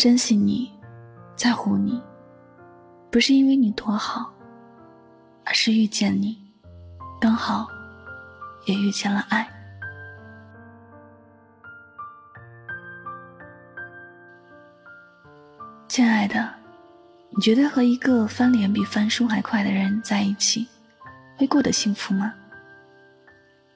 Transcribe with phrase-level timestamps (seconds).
[0.00, 0.72] 珍惜你，
[1.36, 2.00] 在乎你，
[3.10, 4.32] 不是因为你多好，
[5.44, 6.38] 而是遇见你，
[7.20, 7.68] 刚好
[8.64, 9.46] 也遇见了爱。
[15.86, 16.48] 亲爱的，
[17.28, 20.66] 你觉得和一个翻脸比翻书还快的人在一起，
[21.36, 22.32] 会过得幸福吗？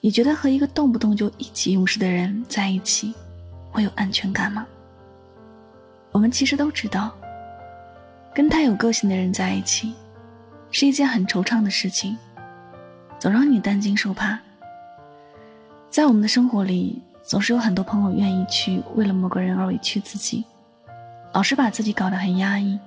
[0.00, 3.14] 你觉得和一个动不动就意气用事的人在一起，
[3.70, 4.66] 会有安全感吗？
[6.10, 7.12] 我们其实都知道，
[8.34, 9.94] 跟太有个性的人在一起，
[10.70, 12.16] 是一件很惆怅的事情，
[13.18, 14.38] 总让你担惊受怕。
[15.90, 20.44] 在我们的生活里，总是有很多朋友愿意去为了某个人而委屈自己，
[21.32, 22.78] 老是把自己搞得很压抑，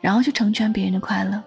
[0.00, 1.42] 然后去成全别人的快乐。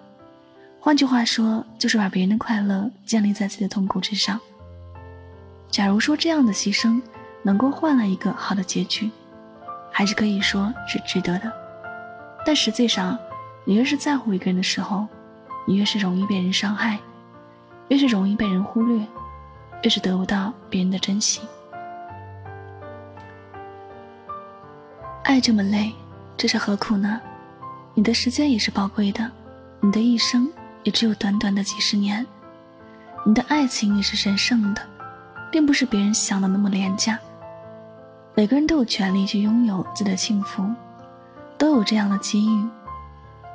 [0.80, 4.40] 换句话说，就是把别人的快乐建立在自己的痛苦之上。
[5.70, 7.02] 假如说这样的牺牲
[7.42, 9.10] 能够换来一个好的结局。
[9.98, 11.50] 还是可以说是值得的，
[12.46, 13.18] 但实际上，
[13.64, 15.08] 你越是在乎一个人的时候，
[15.66, 17.00] 你越是容易被人伤害，
[17.88, 19.08] 越是容易被人忽略，
[19.84, 21.40] 越是得不到别人的珍惜。
[25.24, 25.94] 爱这么累，
[26.36, 27.22] 这是何苦呢？
[27.94, 29.32] 你的时间也是宝贵的，
[29.80, 30.52] 你的一生
[30.84, 32.28] 也只有短短的几十年，
[33.26, 34.82] 你的爱情也是神圣的，
[35.50, 37.18] 并不是别人想的那么廉价。
[38.38, 40.62] 每个人都有权利去拥有自己的幸福，
[41.58, 42.68] 都有这样的机遇。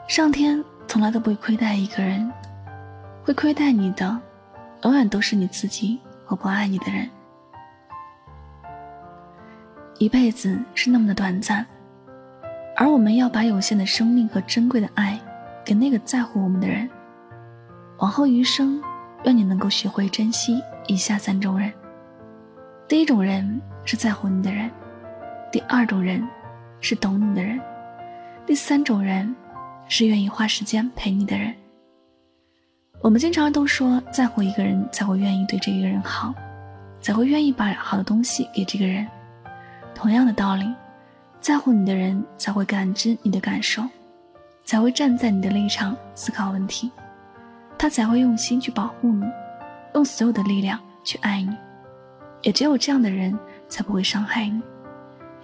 [0.09, 2.33] 上天从来都不会亏待一个人，
[3.23, 4.19] 会亏待你的，
[4.85, 7.09] 永远都是你自己和不爱你的人。
[9.99, 11.67] 一辈子是那么的短暂，
[12.75, 15.21] 而我们要把有限的生命和珍贵的爱，
[15.63, 16.89] 给那个在乎我们的人。
[17.99, 18.83] 往后余生，
[19.25, 21.71] 愿你能够学会珍惜以下三种人。
[22.91, 23.62] 第一种人。
[23.83, 24.71] 是在乎你的人，
[25.51, 26.23] 第二种人
[26.81, 27.59] 是懂你的人，
[28.47, 29.34] 第三种人
[29.89, 31.53] 是愿意花时间陪你的人。
[33.01, 36.33] 我们经常都说，在乎一个人才会愿意对这个人好，
[37.01, 39.05] 才会愿意把好的东西给这个人。
[39.95, 40.72] 同样的道理，
[41.41, 43.83] 在乎你的人才会感知你的感受，
[44.65, 46.93] 才会站在你的立场思考问题，
[47.78, 49.25] 他才会用心去保护你，
[49.95, 51.57] 用所有的力量去爱你。
[52.43, 53.39] 也只有这样的人。
[53.71, 54.61] 才不会伤害你，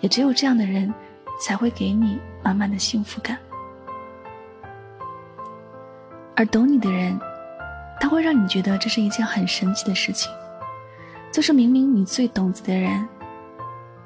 [0.00, 0.92] 也只有这样的人，
[1.40, 3.38] 才会给你满满的幸福感。
[6.34, 7.16] 而懂你的人，
[8.00, 10.28] 他会让你觉得这是一件很神奇的事情，
[11.32, 13.08] 就是明明你最懂自己的人，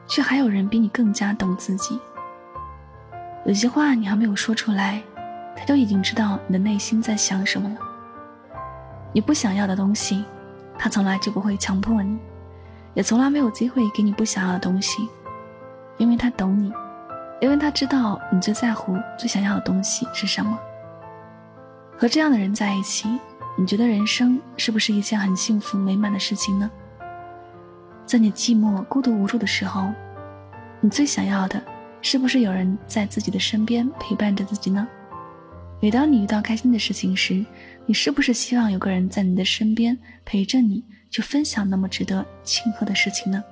[0.06, 1.98] 却还有人比你更加懂自己。
[3.46, 5.02] 有些话你还没有说出来，
[5.56, 7.76] 他就已经知道你的内心在想什么了。
[9.14, 10.26] 你不想要的东西，
[10.76, 12.18] 他从来就不会强迫你。
[12.94, 15.08] 也从来没有机会给你不想要的东西，
[15.98, 16.72] 因为他懂你，
[17.40, 20.58] 因为他知道你最在乎、最想要的东西是什么。
[21.96, 23.08] 和这样的人在一起，
[23.56, 26.70] 你觉得人生是不是一件很幸福美满的事情呢？
[28.06, 29.92] 在你寂寞、孤独、无助的时候，
[30.80, 31.62] 你最想要的
[32.02, 34.88] 是不是有人在自己的身边陪伴着自己呢？
[35.80, 37.44] 每当你遇到开心的事情时，
[37.86, 40.84] 你是不是希望有个人在你的身边陪着你？
[41.10, 43.42] 去分享那么值得庆贺的事情呢？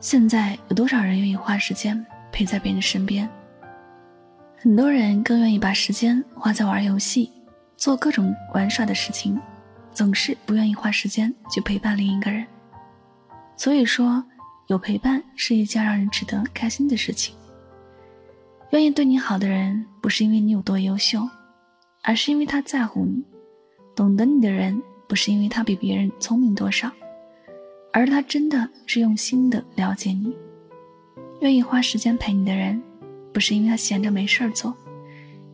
[0.00, 3.28] 现在有多少人愿意花时间陪在别人身边？
[4.58, 7.32] 很多人更愿意把时间花在玩游戏、
[7.76, 9.40] 做各种玩耍的事情，
[9.92, 12.46] 总是不愿意花时间去陪伴另一个人。
[13.56, 14.24] 所以说，
[14.66, 17.34] 有陪伴是一件让人值得开心的事情。
[18.70, 21.28] 愿意对你好的人，不是因为你有多优秀，
[22.02, 23.22] 而是因为他在乎你，
[23.94, 24.82] 懂得你的人。
[25.10, 26.88] 不是因为他比别人聪明多少，
[27.92, 30.32] 而他真的是用心的了解你，
[31.40, 32.80] 愿意花时间陪你的人，
[33.32, 34.72] 不是因为他闲着没事儿做，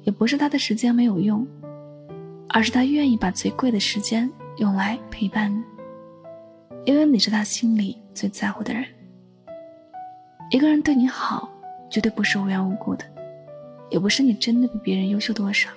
[0.02, 1.46] 也不是他的时间没有用，
[2.50, 5.62] 而是他愿意把最贵的时间用来陪伴你，
[6.84, 8.84] 因为你是他心里最在乎的人。
[10.50, 11.50] 一个人对你好，
[11.88, 13.06] 绝对不是无缘无故的，
[13.88, 15.70] 也不是你真的比别人优秀多少。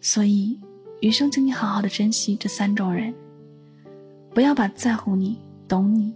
[0.00, 0.56] 所以，
[1.00, 3.14] 余生，请你好好的珍惜这三种人，
[4.34, 5.38] 不要把在乎你、
[5.68, 6.14] 懂你、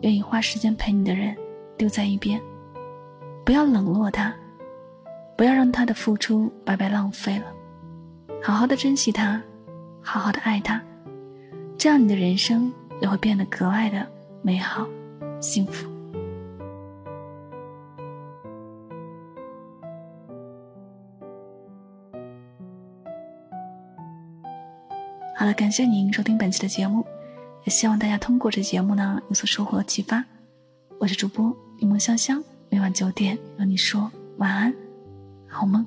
[0.00, 1.36] 愿意花时间陪你的人
[1.76, 2.40] 丢在一边，
[3.44, 4.34] 不要冷落他，
[5.36, 7.44] 不要让他的付出白白浪费了，
[8.42, 9.40] 好好的珍惜他，
[10.00, 10.80] 好好的爱他，
[11.76, 14.06] 这样你的人生也会变得格外的
[14.40, 14.86] 美好、
[15.40, 15.91] 幸福。
[25.54, 27.04] 感谢您收听本期的节目，
[27.64, 30.24] 也希望大家通过这节目呢有所收获和启发。
[30.98, 34.74] 我是主播柠檬香香，每晚九点和你说晚安，
[35.46, 35.84] 好梦。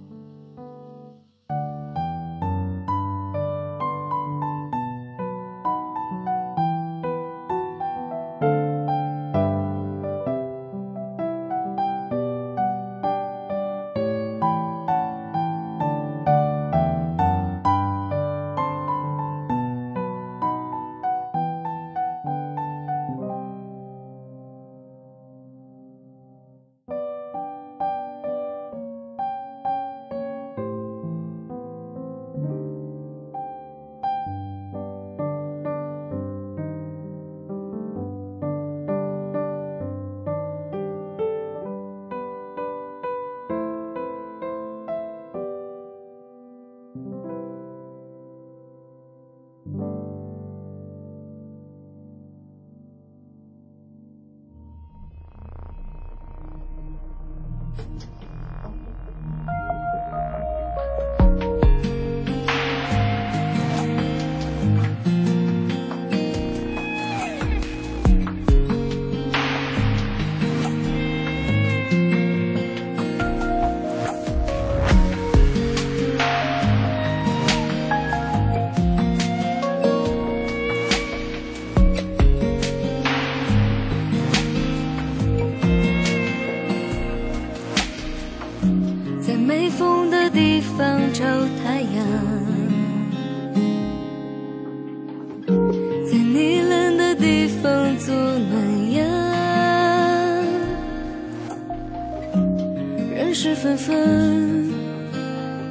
[103.86, 104.68] 分，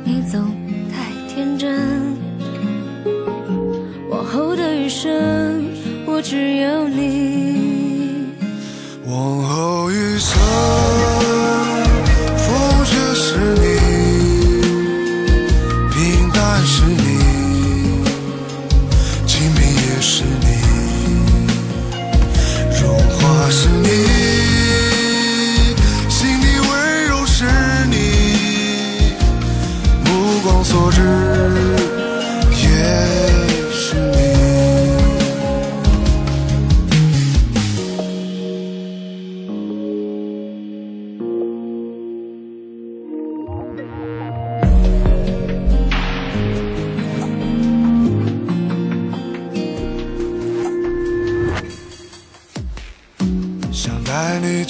[0.05, 0.41] 你总
[0.89, 1.81] 太天真。
[4.09, 5.65] 往后的余生，
[6.07, 7.44] 我只有你。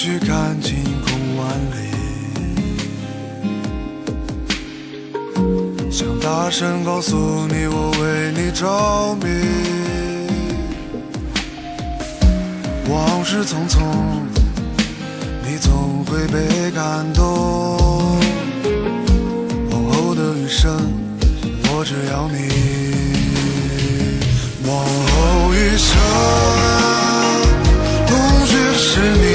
[0.04, 1.76] 去看晴空万里。
[5.90, 9.24] 想大声告诉你我为你着迷。
[12.90, 13.80] 往事匆匆
[15.42, 17.24] 你总会被感动。
[19.70, 20.76] 往后的余生
[21.70, 22.50] 我只要你。
[24.68, 25.96] 往后余生
[28.06, 28.14] 冬
[28.46, 29.33] 雪是你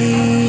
[0.00, 0.39] me.